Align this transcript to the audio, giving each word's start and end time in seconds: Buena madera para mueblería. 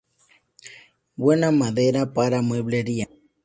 Buena 1.15 1.51
madera 1.51 2.11
para 2.15 2.41
mueblería. 2.41 3.07